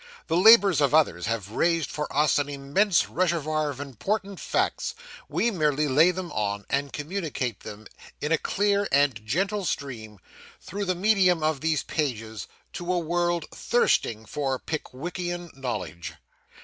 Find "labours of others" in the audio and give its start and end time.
0.35-1.27